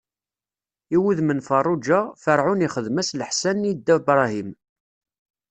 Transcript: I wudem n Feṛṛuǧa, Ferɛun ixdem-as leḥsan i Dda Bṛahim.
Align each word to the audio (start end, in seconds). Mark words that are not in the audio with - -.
I 0.95 0.97
wudem 1.01 1.31
n 1.37 1.39
Feṛṛuǧa, 1.47 1.99
Ferɛun 2.23 2.65
ixdem-as 2.67 3.09
leḥsan 3.19 3.69
i 3.69 3.73
Dda 3.75 3.95
Bṛahim. 4.05 4.49